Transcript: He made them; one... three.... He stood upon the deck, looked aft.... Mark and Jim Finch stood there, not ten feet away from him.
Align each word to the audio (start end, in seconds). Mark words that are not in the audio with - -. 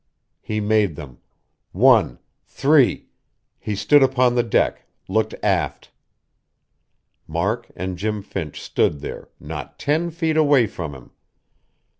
He 0.41 0.59
made 0.59 0.95
them; 0.95 1.19
one... 1.73 2.17
three.... 2.43 3.09
He 3.59 3.75
stood 3.75 4.01
upon 4.01 4.33
the 4.33 4.41
deck, 4.41 4.87
looked 5.07 5.35
aft.... 5.43 5.91
Mark 7.27 7.67
and 7.75 7.99
Jim 7.99 8.23
Finch 8.23 8.59
stood 8.59 9.01
there, 9.01 9.29
not 9.39 9.77
ten 9.77 10.09
feet 10.09 10.37
away 10.37 10.65
from 10.65 10.95
him. 10.95 11.11